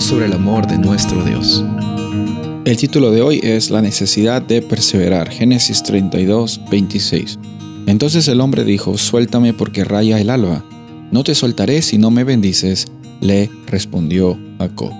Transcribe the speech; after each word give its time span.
sobre 0.00 0.26
el 0.26 0.34
amor 0.34 0.66
de 0.66 0.76
nuestro 0.76 1.24
Dios. 1.24 1.64
El 2.64 2.76
título 2.76 3.10
de 3.10 3.22
hoy 3.22 3.40
es 3.42 3.70
La 3.70 3.80
necesidad 3.80 4.42
de 4.42 4.60
perseverar, 4.60 5.30
Génesis 5.30 5.82
32, 5.82 6.60
26. 6.70 7.38
Entonces 7.86 8.28
el 8.28 8.40
hombre 8.40 8.64
dijo, 8.64 8.98
suéltame 8.98 9.54
porque 9.54 9.84
raya 9.84 10.20
el 10.20 10.28
alba. 10.28 10.64
No 11.10 11.24
te 11.24 11.34
soltaré 11.34 11.80
si 11.80 11.96
no 11.96 12.10
me 12.10 12.24
bendices, 12.24 12.86
le 13.20 13.50
respondió 13.66 14.38
Jacob. 14.58 14.92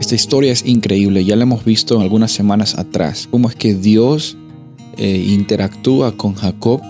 Esta 0.00 0.14
historia 0.14 0.52
es 0.52 0.66
increíble, 0.66 1.24
ya 1.24 1.36
la 1.36 1.44
hemos 1.44 1.64
visto 1.64 2.00
algunas 2.00 2.32
semanas 2.32 2.76
atrás, 2.76 3.26
cómo 3.30 3.48
es 3.48 3.54
que 3.54 3.74
Dios 3.74 4.36
eh, 4.98 5.24
interactúa 5.28 6.16
con 6.16 6.34
Jacob 6.34 6.82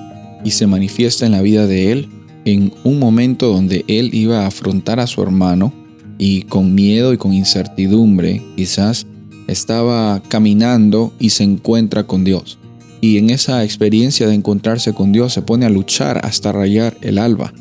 y 0.45 0.51
se 0.51 0.67
manifiesta 0.67 1.27
en 1.27 1.33
la 1.33 1.43
vida 1.43 1.67
de 1.67 1.93
él 1.93 2.09
en 2.45 2.73
un 2.83 2.99
momento 2.99 3.53
donde 3.53 3.85
él 3.87 4.15
iba 4.15 4.41
a 4.41 4.47
afrontar 4.49 4.99
a 4.99 5.07
su 5.07 5.23
hermano 5.23 5.80
y 6.21 6.43
con 6.43 6.75
miedo 6.75 7.15
y 7.15 7.17
con 7.17 7.33
incertidumbre 7.33 8.43
quizás 8.55 9.07
estaba 9.49 10.23
caminando 10.29 11.15
y 11.19 11.31
se 11.31 11.45
encuentra 11.45 12.07
con 12.07 12.25
Dios. 12.25 12.59
Y 13.01 13.17
en 13.17 13.31
esa 13.31 13.65
experiencia 13.65 14.29
de 14.29 14.35
encontrarse 14.35 14.93
con 14.93 15.13
Dios 15.13 15.33
se 15.33 15.41
pone 15.41 15.65
a 15.65 15.71
luchar 15.71 16.21
hasta 16.23 16.53
rayar 16.53 16.95
el 17.01 17.17
alba. 17.17 17.55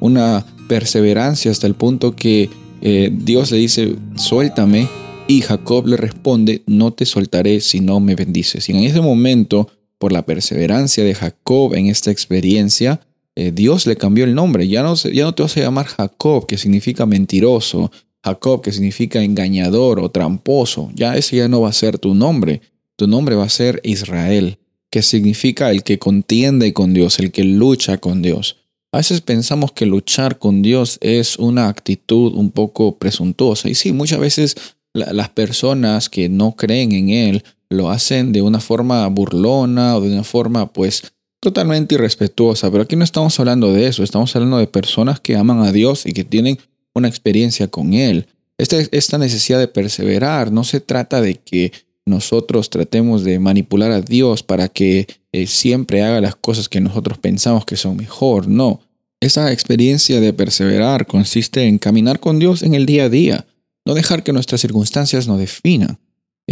Una 0.00 0.44
perseverancia 0.68 1.52
hasta 1.52 1.68
el 1.68 1.74
punto 1.74 2.16
que 2.16 2.50
eh, 2.82 3.12
Dios 3.12 3.52
le 3.52 3.58
dice, 3.58 3.94
suéltame. 4.16 4.88
Y 5.28 5.42
Jacob 5.42 5.86
le 5.86 5.96
responde, 5.96 6.64
no 6.66 6.92
te 6.92 7.06
soltaré 7.06 7.60
si 7.60 7.78
no 7.78 8.00
me 8.00 8.16
bendices. 8.16 8.68
Y 8.68 8.72
en 8.72 8.78
ese 8.78 9.00
momento, 9.00 9.68
por 9.98 10.10
la 10.10 10.26
perseverancia 10.26 11.04
de 11.04 11.14
Jacob 11.14 11.74
en 11.74 11.86
esta 11.86 12.10
experiencia, 12.10 13.00
eh, 13.36 13.52
Dios 13.52 13.86
le 13.86 13.96
cambió 13.96 14.24
el 14.24 14.34
nombre. 14.34 14.68
Ya 14.68 14.82
no, 14.82 14.94
ya 14.94 15.24
no 15.24 15.34
te 15.34 15.42
vas 15.42 15.56
a 15.56 15.60
llamar 15.60 15.86
Jacob, 15.86 16.46
que 16.46 16.58
significa 16.58 17.06
mentiroso. 17.06 17.90
Jacob, 18.22 18.60
que 18.60 18.72
significa 18.72 19.22
engañador 19.22 19.98
o 20.00 20.10
tramposo. 20.10 20.90
Ya 20.94 21.16
ese 21.16 21.36
ya 21.36 21.48
no 21.48 21.62
va 21.62 21.70
a 21.70 21.72
ser 21.72 21.98
tu 21.98 22.14
nombre. 22.14 22.60
Tu 22.96 23.06
nombre 23.06 23.34
va 23.34 23.44
a 23.44 23.48
ser 23.48 23.80
Israel, 23.82 24.58
que 24.90 25.02
significa 25.02 25.70
el 25.70 25.82
que 25.82 25.98
contiende 25.98 26.74
con 26.74 26.92
Dios, 26.92 27.18
el 27.18 27.32
que 27.32 27.44
lucha 27.44 27.98
con 27.98 28.20
Dios. 28.20 28.56
A 28.92 28.98
veces 28.98 29.20
pensamos 29.20 29.72
que 29.72 29.86
luchar 29.86 30.38
con 30.38 30.62
Dios 30.62 30.98
es 31.00 31.38
una 31.38 31.68
actitud 31.68 32.34
un 32.34 32.50
poco 32.50 32.98
presuntuosa. 32.98 33.70
Y 33.70 33.74
sí, 33.74 33.92
muchas 33.92 34.18
veces 34.18 34.56
las 34.92 35.28
personas 35.30 36.08
que 36.08 36.28
no 36.28 36.56
creen 36.56 36.92
en 36.92 37.08
Él 37.10 37.44
lo 37.70 37.88
hacen 37.88 38.32
de 38.32 38.42
una 38.42 38.58
forma 38.58 39.06
burlona 39.06 39.96
o 39.96 40.00
de 40.00 40.12
una 40.12 40.24
forma 40.24 40.72
pues 40.72 41.12
totalmente 41.40 41.94
irrespetuosa, 41.94 42.70
pero 42.70 42.84
aquí 42.84 42.96
no 42.96 43.04
estamos 43.04 43.38
hablando 43.40 43.72
de 43.72 43.86
eso, 43.86 44.02
estamos 44.02 44.34
hablando 44.36 44.58
de 44.58 44.66
personas 44.66 45.20
que 45.20 45.36
aman 45.36 45.60
a 45.60 45.72
Dios 45.72 46.06
y 46.06 46.12
que 46.12 46.24
tienen 46.24 46.58
una 46.94 47.08
experiencia 47.08 47.68
con 47.68 47.94
Él. 47.94 48.26
Esta, 48.58 49.16
necesidad 49.16 49.58
de 49.58 49.68
perseverar 49.68 50.52
no 50.52 50.64
se 50.64 50.80
trata 50.80 51.22
de 51.22 51.36
que 51.36 51.72
nosotros 52.04 52.68
tratemos 52.68 53.24
de 53.24 53.38
manipular 53.38 53.90
a 53.90 54.02
Dios 54.02 54.42
para 54.42 54.68
que 54.68 55.06
eh, 55.32 55.46
siempre 55.46 56.02
haga 56.02 56.20
las 56.20 56.36
cosas 56.36 56.68
que 56.68 56.80
nosotros 56.80 57.16
pensamos 57.16 57.64
que 57.64 57.76
son 57.76 57.96
mejor, 57.96 58.48
no. 58.48 58.80
Esa 59.20 59.50
experiencia 59.52 60.20
de 60.20 60.32
perseverar 60.32 61.06
consiste 61.06 61.64
en 61.64 61.78
caminar 61.78 62.20
con 62.20 62.38
Dios 62.38 62.62
en 62.62 62.74
el 62.74 62.84
día 62.84 63.04
a 63.04 63.08
día, 63.08 63.46
no 63.86 63.94
dejar 63.94 64.22
que 64.22 64.32
nuestras 64.32 64.60
circunstancias 64.60 65.26
nos 65.26 65.38
definan, 65.38 65.98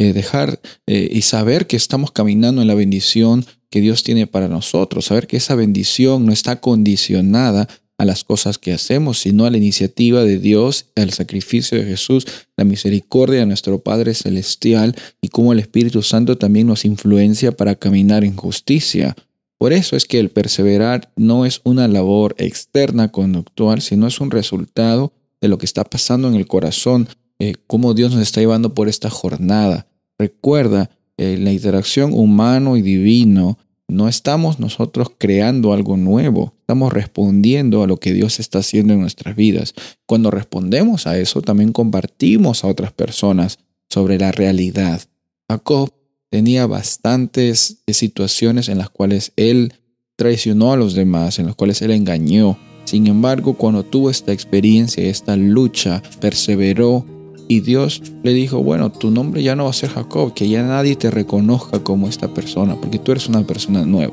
eh, 0.00 0.12
dejar 0.12 0.60
eh, 0.86 1.08
y 1.10 1.22
saber 1.22 1.66
que 1.66 1.76
estamos 1.76 2.12
caminando 2.12 2.62
en 2.62 2.68
la 2.68 2.76
bendición 2.76 3.44
que 3.68 3.80
Dios 3.80 4.04
tiene 4.04 4.28
para 4.28 4.46
nosotros, 4.46 5.06
saber 5.06 5.26
que 5.26 5.38
esa 5.38 5.56
bendición 5.56 6.24
no 6.24 6.32
está 6.32 6.60
condicionada 6.60 7.66
a 7.98 8.04
las 8.04 8.22
cosas 8.22 8.58
que 8.58 8.72
hacemos, 8.72 9.18
sino 9.18 9.44
a 9.44 9.50
la 9.50 9.56
iniciativa 9.56 10.22
de 10.22 10.38
Dios, 10.38 10.86
al 10.94 11.10
sacrificio 11.10 11.78
de 11.78 11.84
Jesús, 11.84 12.28
la 12.56 12.62
misericordia 12.62 13.40
de 13.40 13.46
nuestro 13.46 13.80
Padre 13.80 14.14
Celestial 14.14 14.94
y 15.20 15.30
cómo 15.30 15.52
el 15.52 15.58
Espíritu 15.58 16.02
Santo 16.02 16.38
también 16.38 16.68
nos 16.68 16.84
influencia 16.84 17.50
para 17.50 17.74
caminar 17.74 18.22
en 18.22 18.36
justicia. 18.36 19.16
Por 19.58 19.72
eso 19.72 19.96
es 19.96 20.04
que 20.04 20.20
el 20.20 20.30
perseverar 20.30 21.10
no 21.16 21.44
es 21.44 21.60
una 21.64 21.88
labor 21.88 22.36
externa 22.38 23.10
conductual, 23.10 23.82
sino 23.82 24.06
es 24.06 24.20
un 24.20 24.30
resultado 24.30 25.12
de 25.40 25.48
lo 25.48 25.58
que 25.58 25.66
está 25.66 25.82
pasando 25.82 26.28
en 26.28 26.36
el 26.36 26.46
corazón, 26.46 27.08
eh, 27.38 27.54
cómo 27.66 27.94
Dios 27.94 28.12
nos 28.12 28.22
está 28.22 28.40
llevando 28.40 28.74
por 28.74 28.88
esta 28.88 29.10
jornada. 29.10 29.86
Recuerda, 30.18 30.90
eh, 31.16 31.36
la 31.38 31.52
interacción 31.52 32.12
humano 32.12 32.76
y 32.76 32.82
divino, 32.82 33.58
no 33.88 34.06
estamos 34.06 34.60
nosotros 34.60 35.08
creando 35.16 35.72
algo 35.72 35.96
nuevo, 35.96 36.54
estamos 36.60 36.92
respondiendo 36.92 37.82
a 37.82 37.86
lo 37.86 37.96
que 37.96 38.12
Dios 38.12 38.38
está 38.38 38.58
haciendo 38.58 38.92
en 38.92 39.00
nuestras 39.00 39.34
vidas. 39.34 39.74
Cuando 40.06 40.30
respondemos 40.30 41.06
a 41.06 41.18
eso, 41.18 41.40
también 41.42 41.72
compartimos 41.72 42.62
a 42.62 42.68
otras 42.68 42.92
personas 42.92 43.58
sobre 43.88 44.18
la 44.18 44.30
realidad. 44.30 45.00
Jacob 45.48 45.92
tenía 46.30 46.66
bastantes 46.66 47.78
situaciones 47.86 48.68
en 48.68 48.78
las 48.78 48.90
cuales 48.90 49.32
él 49.36 49.72
traicionó 50.16 50.72
a 50.72 50.76
los 50.76 50.94
demás, 50.94 51.38
en 51.38 51.46
las 51.46 51.54
cuales 51.54 51.80
él 51.80 51.92
engañó. 51.92 52.58
Sin 52.84 53.06
embargo, 53.06 53.54
cuando 53.54 53.84
tuvo 53.84 54.10
esta 54.10 54.32
experiencia, 54.32 55.04
esta 55.04 55.36
lucha, 55.36 56.02
perseveró 56.20 57.06
y 57.48 57.60
Dios 57.60 58.02
le 58.22 58.34
dijo, 58.34 58.62
bueno, 58.62 58.92
tu 58.92 59.10
nombre 59.10 59.42
ya 59.42 59.56
no 59.56 59.64
va 59.64 59.70
a 59.70 59.72
ser 59.74 59.88
Jacob, 59.88 60.34
que 60.34 60.48
ya 60.48 60.62
nadie 60.62 60.96
te 60.96 61.10
reconozca 61.10 61.80
como 61.80 62.06
esta 62.06 62.28
persona, 62.28 62.76
porque 62.76 62.98
tú 62.98 63.12
eres 63.12 63.28
una 63.28 63.42
persona 63.42 63.84
nueva. 63.84 64.12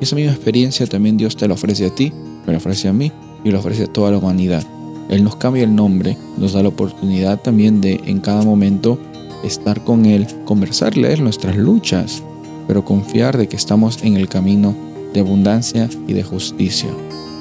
Esa 0.00 0.14
misma 0.16 0.32
experiencia 0.32 0.86
también 0.86 1.16
Dios 1.16 1.36
te 1.36 1.48
la 1.48 1.54
ofrece 1.54 1.86
a 1.86 1.94
ti, 1.94 2.12
me 2.46 2.52
la 2.52 2.58
ofrece 2.58 2.88
a 2.88 2.92
mí 2.92 3.10
y 3.42 3.50
la 3.50 3.58
ofrece 3.58 3.84
a 3.84 3.92
toda 3.92 4.10
la 4.10 4.18
humanidad. 4.18 4.64
Él 5.08 5.24
nos 5.24 5.36
cambia 5.36 5.64
el 5.64 5.74
nombre, 5.74 6.16
nos 6.36 6.52
da 6.52 6.62
la 6.62 6.68
oportunidad 6.68 7.40
también 7.40 7.80
de 7.80 8.00
en 8.04 8.20
cada 8.20 8.42
momento 8.42 8.98
estar 9.44 9.82
con 9.84 10.04
Él, 10.04 10.26
conversar, 10.44 10.96
leer 10.96 11.20
nuestras 11.20 11.56
luchas, 11.56 12.22
pero 12.66 12.84
confiar 12.84 13.36
de 13.36 13.48
que 13.48 13.56
estamos 13.56 14.02
en 14.02 14.16
el 14.16 14.28
camino 14.28 14.74
de 15.12 15.20
abundancia 15.20 15.88
y 16.06 16.12
de 16.12 16.22
justicia. 16.22 16.90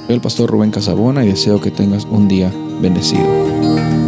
Soy 0.06 0.16
el 0.16 0.22
pastor 0.22 0.50
Rubén 0.50 0.72
Casabona 0.72 1.26
y 1.26 1.30
deseo 1.30 1.60
que 1.60 1.72
tengas 1.72 2.06
un 2.06 2.28
día 2.28 2.52
bendecido. 2.82 4.03